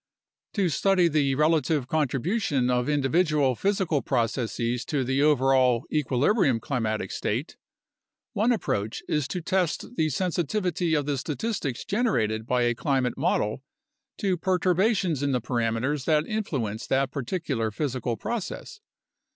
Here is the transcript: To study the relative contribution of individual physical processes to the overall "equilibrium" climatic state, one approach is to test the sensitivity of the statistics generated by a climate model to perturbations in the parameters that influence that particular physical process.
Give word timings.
To 0.55 0.67
study 0.67 1.07
the 1.07 1.35
relative 1.35 1.87
contribution 1.87 2.71
of 2.71 2.89
individual 2.89 3.53
physical 3.55 4.01
processes 4.01 4.83
to 4.85 5.03
the 5.03 5.21
overall 5.21 5.85
"equilibrium" 5.93 6.59
climatic 6.59 7.11
state, 7.11 7.55
one 8.33 8.51
approach 8.51 9.03
is 9.07 9.27
to 9.27 9.41
test 9.43 9.97
the 9.97 10.09
sensitivity 10.09 10.95
of 10.95 11.05
the 11.05 11.19
statistics 11.19 11.85
generated 11.85 12.47
by 12.47 12.63
a 12.63 12.73
climate 12.73 13.13
model 13.15 13.61
to 14.17 14.37
perturbations 14.37 15.21
in 15.21 15.33
the 15.33 15.39
parameters 15.39 16.05
that 16.05 16.25
influence 16.25 16.87
that 16.87 17.11
particular 17.11 17.69
physical 17.69 18.17
process. 18.17 18.81